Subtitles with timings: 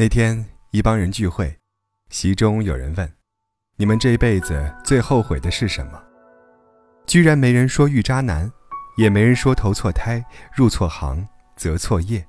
[0.00, 1.54] 那天一帮人聚会，
[2.08, 3.12] 席中有人问
[3.76, 6.02] ：“你们这一辈子最后悔的是什么？”
[7.06, 8.50] 居然没人说遇渣男，
[8.96, 10.24] 也没人说投错胎、
[10.56, 12.26] 入错行、择错业。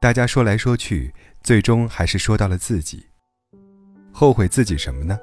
[0.00, 1.14] 大家说来说去，
[1.44, 3.06] 最终还是说到了自己。
[4.12, 5.16] 后悔自己什么呢？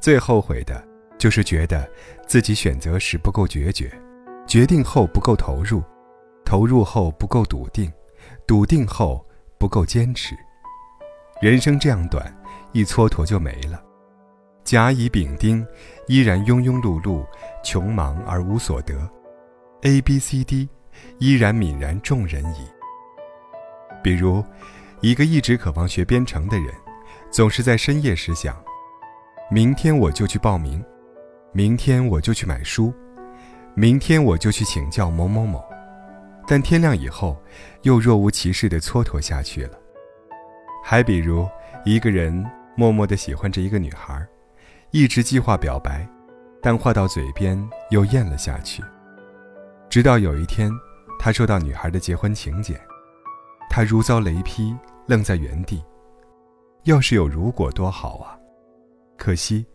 [0.00, 0.80] 最后悔的
[1.18, 1.90] 就是觉得
[2.28, 3.92] 自己选择时不够决绝，
[4.46, 5.82] 决定后不够投入，
[6.44, 7.92] 投入后不够笃定，
[8.46, 9.26] 笃定后
[9.58, 10.36] 不够坚持。
[11.40, 12.30] 人生这样短，
[12.72, 13.82] 一蹉跎就没了。
[14.62, 15.66] 甲乙丙丁
[16.06, 17.24] 依然庸庸碌碌，
[17.64, 18.94] 穷忙而无所得。
[19.80, 20.68] A B C D
[21.18, 22.68] 依然泯然众人矣。
[24.02, 24.44] 比如，
[25.00, 26.74] 一个一直渴望学编程的人，
[27.30, 28.54] 总是在深夜时想：
[29.50, 30.84] 明天我就去报名，
[31.52, 32.92] 明天我就去买书，
[33.74, 35.64] 明天我就去请教某某某。
[36.46, 37.42] 但天亮以后，
[37.80, 39.78] 又若无其事地蹉跎下去了。
[40.82, 41.48] 还比如，
[41.84, 42.44] 一个人
[42.76, 44.26] 默默地喜欢着一个女孩，
[44.90, 46.06] 一直计划表白，
[46.62, 47.58] 但话到嘴边
[47.90, 48.82] 又咽了下去。
[49.88, 50.70] 直到有一天，
[51.18, 52.78] 他收到女孩的结婚请柬。
[53.68, 54.74] 他如遭雷劈，
[55.06, 55.82] 愣在原地。
[56.84, 58.36] 要是有如果多好啊！
[59.16, 59.66] 可惜，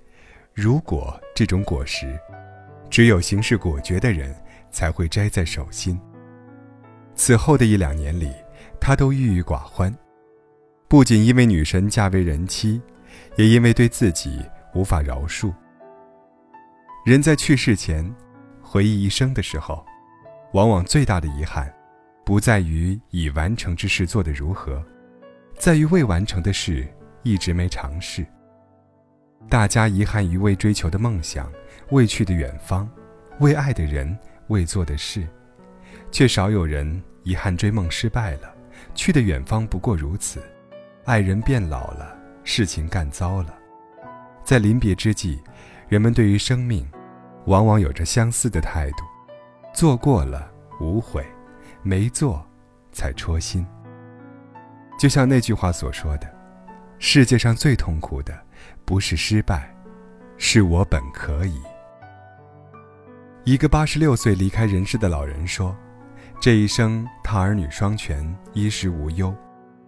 [0.53, 2.19] 如果这种果实，
[2.89, 4.35] 只有行事果决的人
[4.71, 5.99] 才会摘在手心。
[7.13, 8.33] 此后的一两年里，
[8.79, 9.95] 他都郁郁寡欢，
[10.87, 12.81] 不仅因为女神嫁为人妻，
[13.37, 14.41] 也因为对自己
[14.73, 15.53] 无法饶恕。
[17.05, 18.13] 人在去世前，
[18.61, 19.85] 回忆一生的时候，
[20.53, 21.71] 往往最大的遗憾。
[22.23, 24.83] 不在于已完成之事做得如何，
[25.59, 26.87] 在于未完成的事
[27.21, 28.25] 一直没尝试。
[29.47, 31.51] 大家遗憾于未追求的梦想、
[31.91, 32.89] 未去的远方、
[33.39, 35.27] 未爱的人、未做的事，
[36.11, 38.51] 却少有人遗憾追梦失败了，
[38.95, 40.41] 去的远方不过如此，
[41.05, 43.55] 爱人变老了，事情干糟了。
[44.43, 45.39] 在临别之际，
[45.87, 46.83] 人们对于生命，
[47.45, 49.03] 往往有着相似的态度：
[49.71, 51.23] 做过了，无悔。
[51.83, 52.43] 没做，
[52.91, 53.63] 才戳心。
[54.97, 56.27] 就像那句话所说的
[56.97, 58.35] ：“世界上最痛苦的，
[58.83, 59.71] 不是失败，
[60.37, 61.61] 是我本可以。”
[63.45, 65.77] 一个八十六岁离开人世的老人说
[66.41, 69.31] ：“这一生他儿女双全，衣食无忧，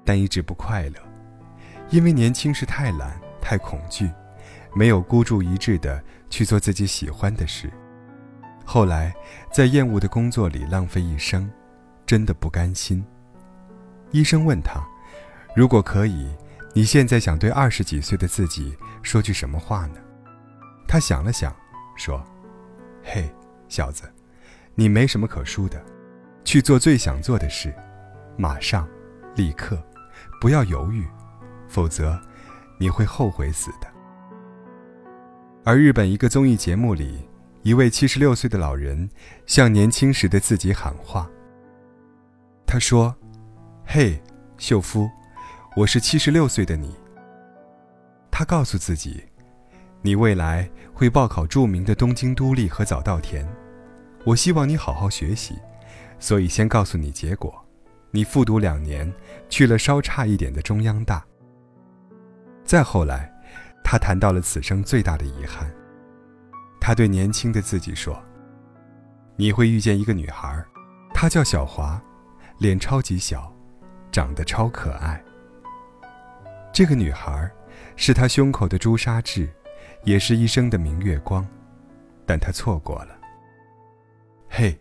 [0.05, 1.06] 但一直不快乐，
[1.89, 4.09] 因为年轻时太懒、太恐惧，
[4.75, 7.71] 没有孤注一掷的去做自己喜欢的事。
[8.65, 9.13] 后来
[9.51, 11.49] 在厌恶的工作里浪费一生。”
[12.07, 13.03] 真的不甘心。
[14.11, 14.81] 医生问他
[15.53, 16.33] ：“如果可以，
[16.73, 19.95] 你现在想对二十几岁的自己说句什么话呢？”
[20.87, 21.53] 他想了想，
[21.97, 22.25] 说
[23.03, 23.29] ：“嘿，
[23.67, 24.09] 小子，
[24.73, 25.83] 你没什么可输的，
[26.45, 27.75] 去做最想做的事，
[28.37, 28.87] 马上，
[29.35, 29.77] 立刻，
[30.39, 31.05] 不要犹豫，
[31.67, 32.19] 否则
[32.79, 33.87] 你会后悔死的。”
[35.63, 37.27] 而日本一个综艺节目里，
[37.61, 39.09] 一位七十六岁的老人
[39.45, 41.29] 向年轻时的自己喊话。
[42.65, 43.13] 他说
[43.85, 44.21] ：“嘿，
[44.57, 45.09] 秀夫，
[45.75, 46.95] 我是七十六岁的你。”
[48.31, 49.23] 他告诉自己
[50.01, 53.45] ：“你未来会报考著名的东京都立和早稻田，
[54.23, 55.55] 我希望你好好学习，
[56.19, 57.53] 所以先告诉你结果，
[58.11, 59.11] 你复读两年，
[59.49, 61.25] 去了稍差一点的中央大。”
[62.67, 63.33] 再后来，
[63.81, 65.71] 他谈到了此生最大的遗憾。
[66.81, 68.21] 他对年轻的自己说
[69.37, 70.61] ：“你会遇见一个女孩，
[71.13, 71.99] 她叫小华。”
[72.59, 73.53] 脸超级小，
[74.11, 75.23] 长得超可爱。
[76.73, 77.49] 这个女孩，
[77.95, 79.47] 是他胸口的朱砂痣，
[80.03, 81.47] 也是一生的明月光，
[82.25, 83.15] 但他错过了。
[84.49, 84.75] 嘿，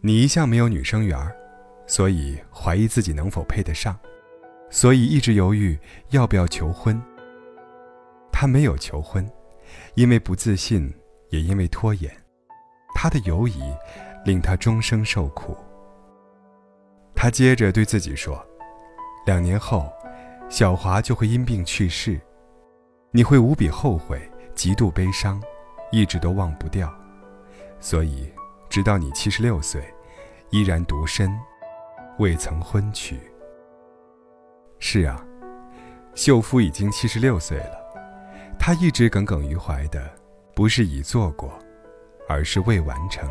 [0.00, 1.18] 你一向没有女生缘，
[1.86, 3.94] 所以怀疑自己能否配得上，
[4.68, 5.78] 所以一直犹豫
[6.10, 7.00] 要不要求婚。
[8.32, 9.26] 他没有求婚，
[9.94, 10.92] 因为不自信，
[11.30, 12.10] 也因为拖延。
[12.94, 13.62] 他的犹疑，
[14.24, 15.56] 令他终生受苦。
[17.14, 18.44] 他接着对自己说
[19.24, 19.90] ：“两年后，
[20.48, 22.20] 小华就会因病去世，
[23.10, 25.42] 你会无比后悔，极度悲伤，
[25.90, 26.92] 一直都忘不掉。
[27.80, 28.30] 所以，
[28.68, 29.82] 直到你七十六岁，
[30.50, 31.30] 依然独身，
[32.18, 33.18] 未曾婚娶。
[34.78, 35.24] 是啊，
[36.14, 37.78] 秀夫已经七十六岁了，
[38.58, 40.10] 他一直耿耿于怀的，
[40.54, 41.58] 不是已做过，
[42.28, 43.28] 而是未完成。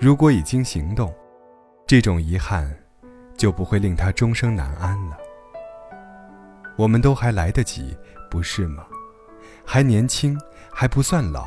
[0.00, 1.14] 如果已经行动。”
[1.86, 2.74] 这种遗憾，
[3.36, 5.18] 就不会令他终生难安了。
[6.76, 7.94] 我们都还来得及，
[8.30, 8.86] 不是吗？
[9.66, 10.34] 还年轻，
[10.72, 11.46] 还不算老，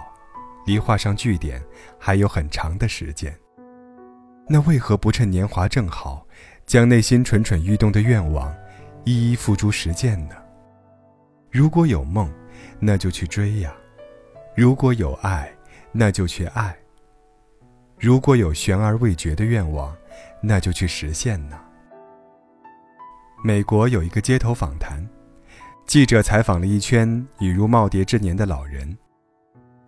[0.63, 1.59] 离画上句点
[1.97, 3.35] 还有很长的时间。
[4.47, 6.23] 那为何不趁年华正好，
[6.67, 8.55] 将内心蠢蠢欲动的愿望，
[9.07, 10.35] 一一付诸实践呢？
[11.49, 12.29] 如果有梦，
[12.77, 13.71] 那就去追呀；
[14.53, 15.49] 如果有爱，
[15.93, 16.75] 那就去爱；
[17.97, 19.95] 如果有悬而未决的愿望，
[20.41, 21.57] 那就去实现呢。
[23.45, 25.01] 美国有一个街头访谈，
[25.85, 28.97] 记者采访了一圈已入耄耋之年的老人：“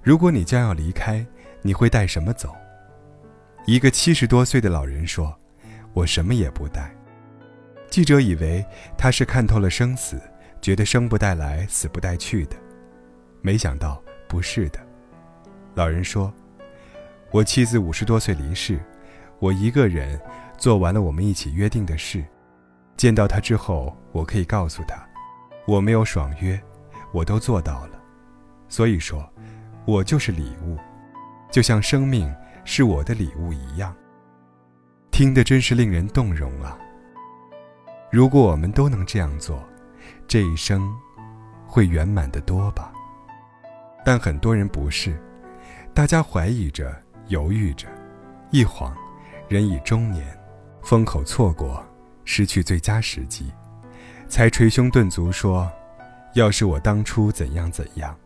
[0.02, 1.26] 如果你将要离开，
[1.62, 2.56] 你会带什么走？”
[3.68, 5.38] 一个七十多岁的老人说
[5.92, 6.90] ：“我什么也不带。”
[7.90, 8.64] 记者以为
[8.98, 10.22] 他是看透了生死，
[10.62, 12.56] 觉得生不带来，死不带去的，
[13.42, 14.80] 没想到不是的。
[15.74, 16.32] 老人说
[17.32, 18.80] ：“我妻子五十多岁离世，
[19.40, 20.20] 我一个人
[20.58, 22.24] 做完了我们一起约定的事。
[22.96, 25.04] 见到他之后，我可以告诉他，
[25.66, 26.62] 我没有爽约，
[27.12, 28.00] 我都做到了。
[28.68, 29.28] 所以说，
[29.86, 30.78] 我就是礼物，
[31.50, 32.32] 就像生命
[32.66, 33.96] 是我的礼物一样。
[35.10, 36.78] 听得真是令人动容啊！”
[38.12, 39.64] 如果我们都能这样做，
[40.28, 40.92] 这一生
[41.68, 42.92] 会圆满的多吧。
[44.04, 45.16] 但很多人不是，
[45.94, 46.96] 大家怀疑着、
[47.28, 47.88] 犹豫着，
[48.50, 48.96] 一晃，
[49.48, 50.26] 人已中年，
[50.82, 51.86] 风口错过，
[52.26, 53.52] 失去最佳时机，
[54.28, 55.72] 才捶胸顿足说
[56.34, 58.18] ：“要是我当初怎样怎样。”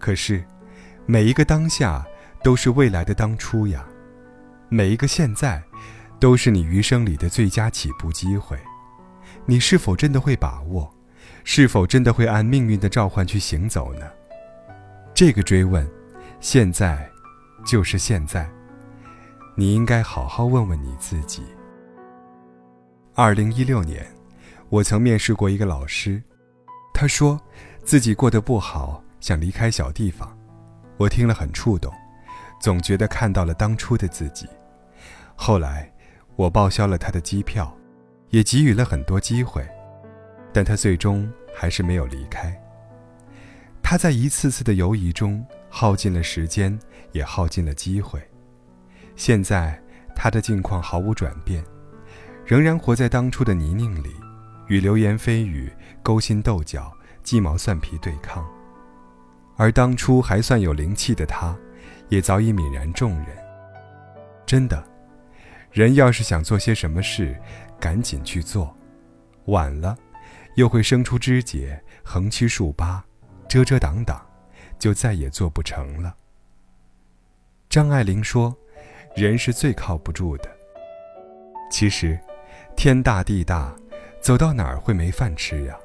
[0.00, 0.44] 可是，
[1.06, 2.04] 每一个当下
[2.42, 3.86] 都是未来的当初呀，
[4.68, 5.62] 每一个现在，
[6.18, 8.58] 都是你余生里的最佳起步机会。
[9.46, 10.92] 你是否真的会把握？
[11.42, 14.06] 是否真的会按命运的召唤去行走呢？
[15.14, 15.88] 这个追问，
[16.38, 17.10] 现在，
[17.64, 18.48] 就是现在，
[19.56, 21.42] 你应该好好问问你自己。
[23.14, 24.06] 二零一六年，
[24.68, 26.22] 我曾面试过一个老师，
[26.92, 27.40] 他说
[27.84, 30.38] 自己过得不好，想离开小地方，
[30.98, 31.92] 我听了很触动，
[32.60, 34.46] 总觉得看到了当初的自己。
[35.34, 35.90] 后来，
[36.36, 37.74] 我报销了他的机票。
[38.30, 39.66] 也给予了很多机会，
[40.52, 42.56] 但他最终还是没有离开。
[43.82, 46.78] 他在一次次的犹疑中耗尽了时间，
[47.12, 48.20] 也耗尽了机会。
[49.16, 49.80] 现在
[50.14, 51.62] 他的境况毫无转变，
[52.46, 54.14] 仍然活在当初的泥泞里，
[54.68, 55.72] 与流言蜚语
[56.02, 56.92] 勾心斗角、
[57.22, 58.46] 鸡毛蒜皮对抗。
[59.56, 61.54] 而当初还算有灵气的他，
[62.08, 63.26] 也早已泯然众人。
[64.46, 64.82] 真的，
[65.70, 67.36] 人要是想做些什么事，
[67.80, 68.76] 赶紧去做，
[69.46, 69.96] 晚了，
[70.56, 73.02] 又会生出枝节，横七竖八，
[73.48, 74.20] 遮遮挡挡，
[74.78, 76.14] 就再也做不成了。
[77.70, 78.54] 张爱玲说
[79.16, 80.50] ：“人是最靠不住的。”
[81.72, 82.18] 其实，
[82.76, 83.74] 天大地大，
[84.20, 85.78] 走到哪儿会没饭吃呀？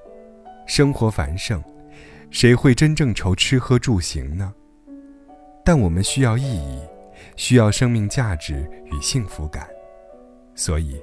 [0.68, 1.64] 生活繁盛，
[2.30, 4.54] 谁会真正愁吃喝住行呢？
[5.64, 6.82] 但我们需要意义，
[7.38, 9.68] 需要生命价值与幸福感，
[10.56, 11.02] 所以。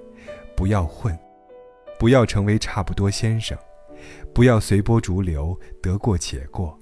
[0.56, 1.18] 不要混，
[1.98, 3.56] 不要成为差不多先生，
[4.34, 6.78] 不要随波逐流，得过且过，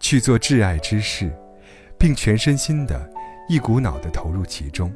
[0.00, 1.32] 去做挚爱之事，
[1.98, 3.10] 并全身心的、
[3.48, 4.92] 一股脑的投入其中，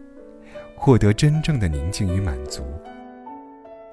[0.76, 2.64] 获得真正的宁静与满足。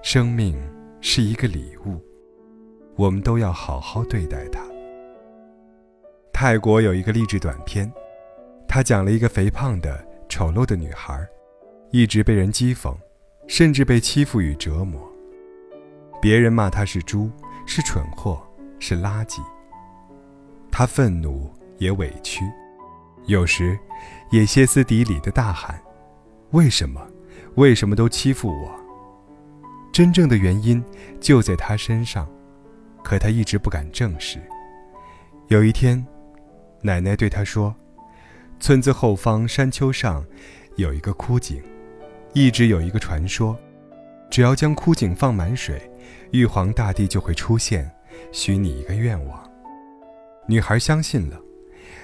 [0.01, 0.55] 生命
[1.01, 1.99] 是一个礼物，
[2.95, 4.61] 我们都要好好对待它。
[6.31, 7.91] 泰国有一个励志短片，
[8.67, 11.25] 他讲了一个肥胖的、丑陋的女孩，
[11.91, 12.93] 一直被人讥讽。
[13.47, 15.01] 甚至被欺负与折磨，
[16.21, 17.29] 别人骂他是猪，
[17.65, 18.41] 是蠢货，
[18.79, 19.39] 是垃圾。
[20.71, 22.43] 他愤怒也委屈，
[23.25, 23.77] 有时
[24.31, 25.79] 也歇斯底里的大喊
[26.51, 27.07] ：“为什么？
[27.55, 28.75] 为什么都欺负我？”
[29.93, 30.83] 真正的原因
[31.21, 32.27] 就在他身上，
[33.03, 34.41] 可他一直不敢正视。
[35.47, 36.05] 有一天，
[36.81, 37.73] 奶奶对他说
[38.59, 40.25] ：“村子后方山丘上
[40.75, 41.61] 有一个枯井。”
[42.35, 43.57] 一直有一个传说，
[44.29, 45.81] 只要将枯井放满水，
[46.31, 47.89] 玉皇大帝就会出现，
[48.33, 49.49] 许你一个愿望。
[50.45, 51.39] 女孩相信了，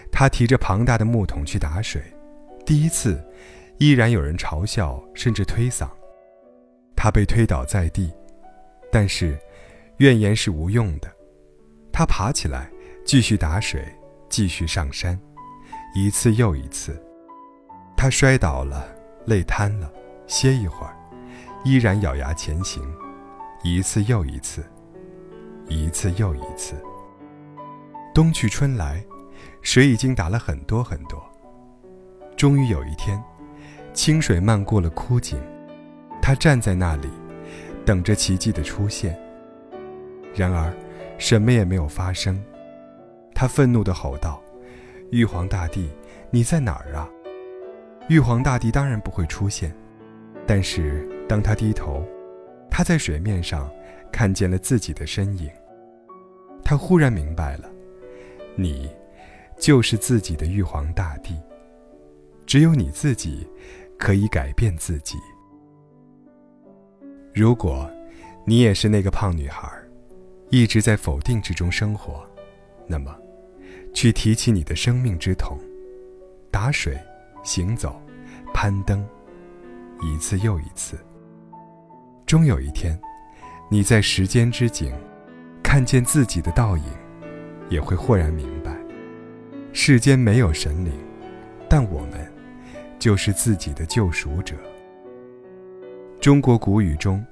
[0.10, 2.02] 她提着庞大的木桶去打水，
[2.66, 3.22] 第一次，
[3.78, 5.86] 依然有人嘲笑甚至推搡，
[6.96, 8.10] 她被推倒在地，
[8.90, 9.38] 但是，
[9.98, 11.12] 怨言是无用的，
[11.92, 12.72] 她爬起来
[13.04, 13.86] 继续打水，
[14.30, 15.20] 继续上山，
[15.94, 16.98] 一次又一次，
[17.98, 18.96] 她摔倒了，
[19.26, 19.92] 累瘫了。
[20.32, 20.96] 歇一会儿，
[21.66, 22.82] 依然咬牙前行，
[23.64, 24.66] 一次又一次，
[25.68, 26.82] 一次又一次。
[28.16, 29.04] 冬去春来，
[29.62, 31.22] 水已经打了很多很多。
[32.38, 33.22] 终于有一天，
[33.94, 35.38] 清水漫过了枯井，
[36.22, 37.10] 他站在那里，
[37.86, 39.20] 等着奇迹的出现。
[40.34, 40.74] 然而，
[41.18, 42.42] 什么也没有发生。
[43.36, 44.42] 他愤怒地吼道
[45.12, 45.90] ：“玉皇大帝，
[46.30, 47.10] 你在哪儿啊？”
[48.08, 49.76] 玉皇大帝当然不会出现。
[50.46, 52.06] 但是，当他低头，
[52.70, 53.72] 他在水面上
[54.12, 55.50] 看见了自己的身影。
[56.64, 57.70] 他忽然明白了，
[58.56, 58.90] 你
[59.58, 61.36] 就是自己的玉皇大帝。
[62.46, 63.48] 只有你自己
[63.98, 65.18] 可以改变自己。
[67.34, 67.90] 如果，
[68.46, 69.72] 你也是那个胖女孩，
[70.50, 72.26] 一直在否定之中生活，
[72.88, 73.16] 那么，
[73.94, 75.58] 去提起你的生命之桶，
[76.52, 77.00] 打水，
[77.42, 78.02] 行走，
[78.54, 79.06] 攀登，
[80.02, 80.98] 一次又一次。
[82.26, 83.00] 终有一天，
[83.70, 84.94] 你在时间之井，
[85.64, 86.84] 看见自己的倒影，
[87.70, 88.76] 也会豁然明白，
[89.74, 90.92] 世间没有神灵，
[91.70, 92.32] 但我们。
[93.00, 94.56] 就是自己的救赎者。
[96.20, 97.26] 中国古语中，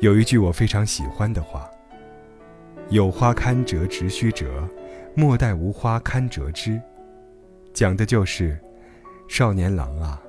[0.00, 1.70] 有一句我非常喜欢的话
[2.90, 4.68] ：“有花堪折直须折，
[5.14, 6.82] 莫待无花堪折枝。”
[7.72, 8.58] 讲的就是，
[9.28, 10.20] 少年郎啊，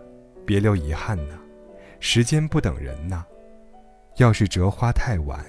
[0.45, 1.33] 别留遗憾呐，
[1.99, 3.25] 时间不等人呐。
[4.17, 5.45] 要是折花太晚，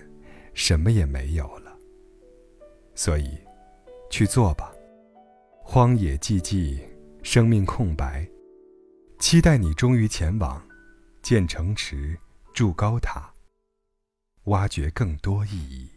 [0.52, 1.74] 什么也没有了。
[2.94, 3.38] 所以，
[4.10, 4.72] 去做吧。
[5.62, 6.80] 荒野寂寂，
[7.22, 8.28] 生命空白。
[9.18, 10.62] 期待你终于前往，
[11.22, 12.18] 建城池，
[12.54, 13.32] 筑高塔，
[14.44, 15.90] 挖掘更多意义。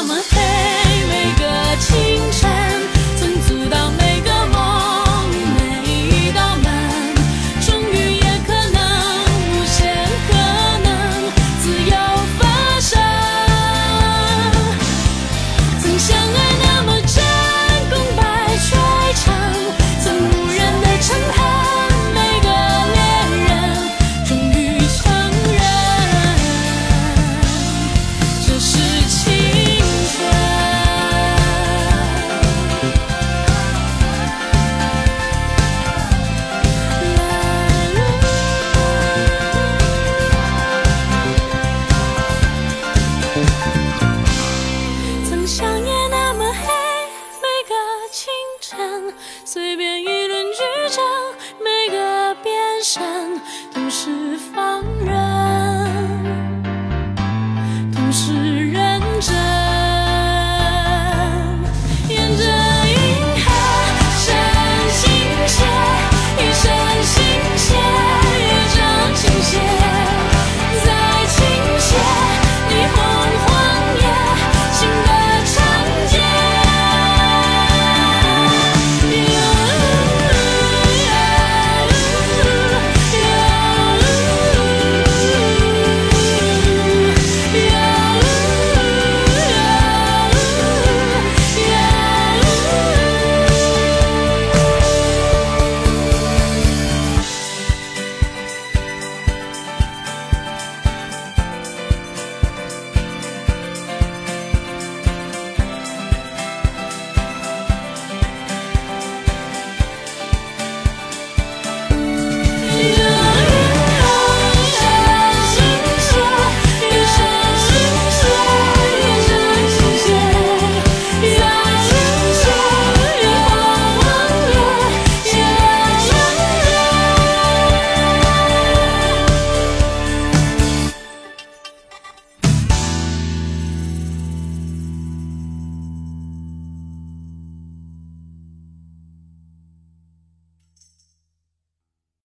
[0.00, 0.39] 曾
[53.90, 54.69] 是放